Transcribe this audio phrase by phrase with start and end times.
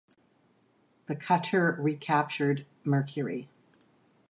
[1.05, 3.49] The cutter recaptured "Mercury".